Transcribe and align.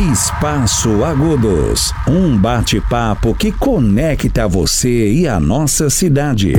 Espaço 0.00 1.04
Agudos, 1.04 1.92
um 2.08 2.34
bate-papo 2.34 3.34
que 3.34 3.52
conecta 3.52 4.48
você 4.48 5.12
e 5.12 5.28
a 5.28 5.38
nossa 5.38 5.90
cidade. 5.90 6.54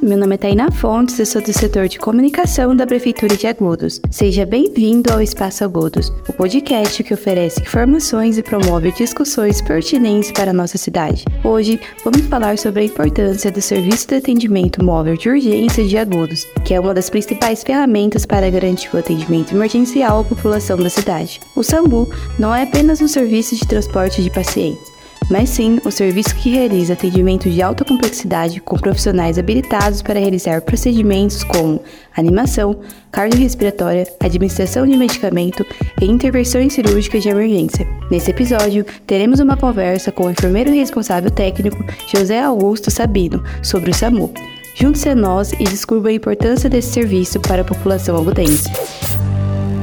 Meu 0.00 0.16
nome 0.16 0.36
é 0.36 0.38
Taina 0.38 0.70
Fontes, 0.70 1.18
eu 1.18 1.26
sou 1.26 1.42
do 1.42 1.52
setor 1.52 1.88
de 1.88 1.98
comunicação 1.98 2.76
da 2.76 2.86
Prefeitura 2.86 3.36
de 3.36 3.48
Agudos. 3.48 4.00
Seja 4.08 4.46
bem-vindo 4.46 5.12
ao 5.12 5.20
Espaço 5.20 5.64
Agudos, 5.64 6.12
o 6.28 6.32
podcast 6.32 7.02
que 7.02 7.12
oferece 7.12 7.60
informações 7.60 8.38
e 8.38 8.44
promove 8.44 8.92
discussões 8.92 9.60
pertinentes 9.60 10.30
para 10.30 10.52
a 10.52 10.54
nossa 10.54 10.78
cidade. 10.78 11.24
Hoje, 11.42 11.80
vamos 12.04 12.20
falar 12.28 12.58
sobre 12.58 12.82
a 12.82 12.84
importância 12.84 13.50
do 13.50 13.60
Serviço 13.60 14.06
de 14.06 14.14
Atendimento 14.14 14.84
Móvel 14.84 15.16
de 15.16 15.28
Urgência 15.28 15.84
de 15.84 15.98
Agudos, 15.98 16.46
que 16.64 16.72
é 16.72 16.78
uma 16.78 16.94
das 16.94 17.10
principais 17.10 17.64
ferramentas 17.64 18.24
para 18.24 18.48
garantir 18.48 18.94
o 18.94 18.98
atendimento 18.98 19.52
emergencial 19.52 20.20
à 20.20 20.24
população 20.24 20.76
da 20.76 20.88
cidade. 20.88 21.40
O 21.56 21.64
SAMBU 21.64 22.08
não 22.38 22.54
é 22.54 22.62
apenas 22.62 23.00
um 23.00 23.08
serviço 23.08 23.56
de 23.56 23.66
transporte 23.66 24.22
de 24.22 24.30
pacientes, 24.30 24.92
mas 25.30 25.48
sim 25.48 25.78
o 25.84 25.90
serviço 25.90 26.34
que 26.34 26.50
realiza 26.50 26.92
atendimento 26.92 27.48
de 27.48 27.62
alta 27.62 27.84
complexidade 27.84 28.60
com 28.60 28.76
profissionais 28.76 29.38
habilitados 29.38 30.02
para 30.02 30.18
realizar 30.18 30.60
procedimentos 30.62 31.44
como 31.44 31.80
animação, 32.16 32.80
cardiorrespiratória, 33.12 34.06
administração 34.18 34.86
de 34.86 34.96
medicamento 34.96 35.64
e 36.00 36.06
intervenções 36.06 36.72
cirúrgicas 36.72 37.22
de 37.22 37.28
emergência. 37.28 37.86
Nesse 38.10 38.30
episódio, 38.30 38.84
teremos 39.06 39.38
uma 39.38 39.56
conversa 39.56 40.10
com 40.10 40.26
o 40.26 40.30
enfermeiro 40.30 40.70
responsável 40.72 41.30
técnico 41.30 41.82
José 42.12 42.42
Augusto 42.42 42.90
Sabino 42.90 43.42
sobre 43.62 43.90
o 43.90 43.94
SAMU. 43.94 44.32
Junte-se 44.74 45.08
a 45.08 45.14
nós 45.14 45.52
e 45.52 45.64
descubra 45.64 46.10
a 46.10 46.14
importância 46.14 46.68
desse 46.68 46.92
serviço 46.92 47.38
para 47.40 47.62
a 47.62 47.64
população 47.64 48.16
agudense. 48.16 48.70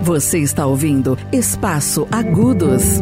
Você 0.03 0.39
está 0.39 0.65
ouvindo 0.65 1.17
Espaço 1.33 2.07
Agudos. 2.09 3.01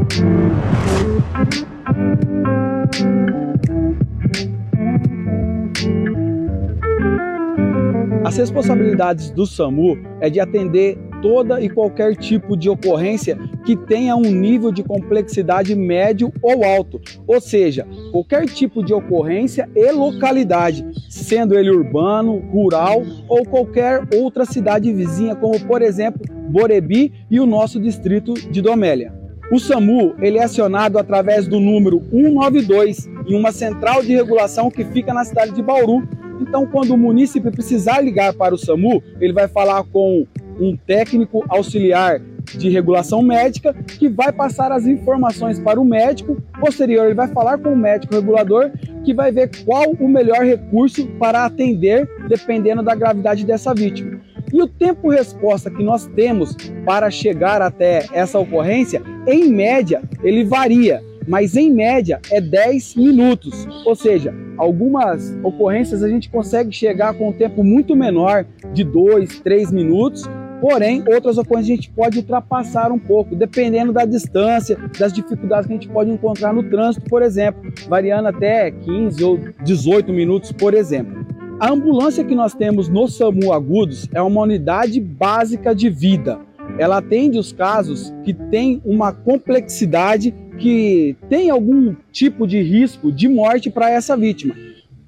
As 8.25 8.37
responsabilidades 8.37 9.29
do 9.29 9.45
SAMU 9.45 9.99
é 10.19 10.31
de 10.31 10.39
atender 10.39 10.97
toda 11.21 11.61
e 11.61 11.69
qualquer 11.69 12.15
tipo 12.15 12.57
de 12.57 12.67
ocorrência 12.67 13.37
que 13.63 13.75
tenha 13.75 14.15
um 14.15 14.31
nível 14.31 14.71
de 14.71 14.83
complexidade 14.83 15.75
médio 15.75 16.33
ou 16.41 16.65
alto, 16.65 16.99
ou 17.27 17.39
seja, 17.39 17.87
qualquer 18.11 18.47
tipo 18.47 18.83
de 18.83 18.95
ocorrência 18.95 19.69
e 19.75 19.91
localidade, 19.91 20.83
sendo 21.07 21.53
ele 21.53 21.69
urbano, 21.69 22.39
rural 22.51 23.03
ou 23.29 23.45
qualquer 23.45 24.01
outra 24.15 24.43
cidade 24.43 24.91
vizinha, 24.91 25.35
como 25.35 25.59
por 25.59 25.83
exemplo 25.83 26.25
Borebi 26.49 27.13
e 27.29 27.39
o 27.39 27.45
nosso 27.45 27.79
distrito 27.79 28.33
de 28.33 28.59
Domélia. 28.59 29.13
O 29.51 29.59
SAMU 29.59 30.15
ele 30.19 30.39
é 30.39 30.43
acionado 30.43 30.97
através 30.97 31.47
do 31.47 31.59
número 31.59 32.01
192 32.09 33.07
em 33.27 33.35
uma 33.35 33.51
central 33.51 34.01
de 34.01 34.15
regulação 34.15 34.71
que 34.71 34.83
fica 34.85 35.13
na 35.13 35.23
cidade 35.23 35.51
de 35.51 35.61
Bauru. 35.61 36.07
Então, 36.39 36.66
quando 36.66 36.91
o 36.91 36.97
munícipe 36.97 37.52
precisar 37.52 38.02
ligar 38.02 38.33
para 38.33 38.53
o 38.53 38.58
SAMU, 38.58 39.02
ele 39.19 39.33
vai 39.33 39.47
falar 39.47 39.83
com 39.86 40.25
um 40.59 40.75
técnico 40.75 41.44
auxiliar 41.50 42.22
de 42.53 42.69
regulação 42.69 43.22
médica 43.22 43.73
que 43.73 44.08
vai 44.08 44.31
passar 44.31 44.72
as 44.72 44.86
informações 44.86 45.59
para 45.59 45.80
o 45.80 45.86
médico. 45.86 46.38
Posterior, 46.59 47.06
ele 47.06 47.16
vai 47.16 47.28
falar 47.28 47.58
com 47.58 47.73
o 47.73 47.78
médico 47.78 48.13
regulador 48.13 48.72
que 49.03 49.13
vai 49.13 49.31
ver 49.31 49.50
qual 49.66 49.91
o 49.91 50.08
melhor 50.08 50.44
recurso 50.44 51.08
para 51.19 51.45
atender, 51.45 52.08
dependendo 52.28 52.83
da 52.83 52.95
gravidade 52.95 53.45
dessa 53.45 53.73
vítima. 53.73 54.19
E 54.53 54.61
o 54.61 54.67
tempo 54.67 55.09
resposta 55.09 55.69
que 55.69 55.83
nós 55.83 56.06
temos 56.16 56.56
para 56.86 57.09
chegar 57.09 57.61
até 57.61 58.06
essa 58.13 58.39
ocorrência, 58.39 59.02
em 59.28 59.50
média, 59.50 60.01
ele 60.24 60.44
varia, 60.44 61.03
mas 61.28 61.56
em 61.56 61.72
média 61.72 62.19
é 62.31 62.40
10 62.40 62.96
minutos. 62.96 63.68
Ou 63.86 63.96
seja, 63.96 64.34
algumas 64.58 65.36
ocorrências 65.44 66.03
a 66.03 66.09
gente 66.09 66.30
consegue 66.30 66.72
chegar 66.72 67.13
com 67.13 67.30
um 67.30 67.34
tempo 67.34 67.63
muito 67.63 67.96
menor, 67.96 68.46
de 68.74 68.84
2, 68.84 69.40
3 69.40 69.72
minutos, 69.72 70.28
Porém, 70.62 71.03
outras 71.06 71.38
ocorrências 71.38 71.74
a 71.74 71.75
gente 71.75 71.91
pode 71.91 72.18
ultrapassar 72.18 72.91
um 72.91 72.97
pouco, 72.97 73.36
dependendo 73.36 73.91
da 73.91 74.06
distância, 74.06 74.78
das 74.97 75.12
dificuldades 75.12 75.68
que 75.68 75.74
a 75.74 75.75
gente 75.75 75.90
pode 75.90 76.09
encontrar 76.09 76.53
no 76.53 76.63
trânsito, 76.63 77.08
por 77.09 77.22
exemplo, 77.22 77.62
variando 77.88 78.28
até 78.28 78.72
15 78.72 79.24
ou 79.24 79.40
18 79.63 80.12
minutos, 80.13 80.52
por 80.52 80.74
exemplo. 80.74 81.25
A 81.59 81.72
ambulância 81.72 82.24
que 82.24 82.36
nós 82.36 82.53
temos 82.53 82.90
no 82.90 83.07
SAMU 83.07 83.53
Agudos 83.53 84.09
é 84.13 84.22
uma 84.22 84.42
unidade 84.42 85.00
básica 85.00 85.74
de 85.74 85.90
vida. 85.90 86.40
Ela 86.78 86.97
atende 86.97 87.38
os 87.38 87.53
casos 87.53 88.13
que 88.24 88.34
têm 88.34 88.81
uma 88.84 89.13
complexidade, 89.13 90.34
que 90.57 91.16
tem 91.29 91.49
algum 91.49 91.95
tipo 92.11 92.47
de 92.47 92.61
risco 92.61 93.11
de 93.11 93.27
morte 93.27 93.69
para 93.69 93.89
essa 93.89 94.16
vítima. 94.16 94.55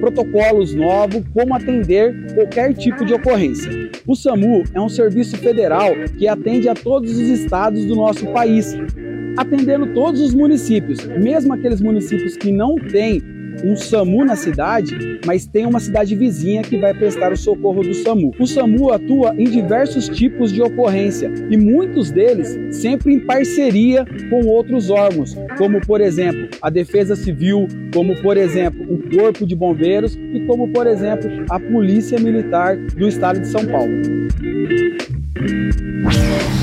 protocolos 0.00 0.74
novos, 0.74 1.22
como 1.32 1.54
atender 1.54 2.34
qualquer 2.34 2.74
tipo 2.74 3.04
de 3.04 3.14
ocorrência. 3.14 3.83
O 4.06 4.14
SAMU 4.14 4.64
é 4.74 4.80
um 4.80 4.88
serviço 4.88 5.36
federal 5.38 5.90
que 6.18 6.28
atende 6.28 6.68
a 6.68 6.74
todos 6.74 7.12
os 7.12 7.26
estados 7.28 7.86
do 7.86 7.94
nosso 7.94 8.26
país, 8.28 8.76
atendendo 9.38 9.94
todos 9.94 10.20
os 10.20 10.34
municípios, 10.34 11.06
mesmo 11.06 11.54
aqueles 11.54 11.80
municípios 11.80 12.36
que 12.36 12.52
não 12.52 12.76
têm 12.76 13.22
um 13.62 13.76
SAMU 13.76 14.24
na 14.24 14.36
cidade, 14.36 15.20
mas 15.26 15.46
tem 15.46 15.66
uma 15.66 15.80
cidade 15.80 16.14
vizinha 16.14 16.62
que 16.62 16.78
vai 16.78 16.94
prestar 16.94 17.32
o 17.32 17.36
socorro 17.36 17.82
do 17.82 17.94
SAMU. 17.94 18.32
O 18.38 18.46
SAMU 18.46 18.92
atua 18.92 19.34
em 19.38 19.44
diversos 19.44 20.08
tipos 20.08 20.52
de 20.52 20.62
ocorrência 20.62 21.32
e 21.50 21.56
muitos 21.56 22.10
deles 22.10 22.58
sempre 22.70 23.14
em 23.14 23.20
parceria 23.20 24.04
com 24.30 24.46
outros 24.46 24.90
órgãos, 24.90 25.36
como 25.56 25.80
por 25.80 26.00
exemplo 26.00 26.48
a 26.60 26.70
Defesa 26.70 27.14
Civil, 27.14 27.68
como 27.92 28.20
por 28.22 28.36
exemplo 28.36 28.82
o 28.92 29.16
Corpo 29.16 29.46
de 29.46 29.54
Bombeiros 29.54 30.16
e 30.16 30.40
como 30.46 30.68
por 30.68 30.86
exemplo 30.86 31.30
a 31.50 31.60
Polícia 31.60 32.18
Militar 32.18 32.76
do 32.76 33.08
Estado 33.08 33.40
de 33.40 33.48
São 33.48 33.64
Paulo. 33.66 33.92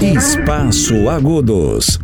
Espaço 0.02 1.10
Agudos. 1.10 2.00